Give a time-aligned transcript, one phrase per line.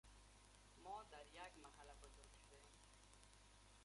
[0.83, 2.75] ما در یک محله بزرگ شدیم